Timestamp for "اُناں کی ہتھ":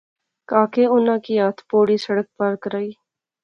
0.93-1.61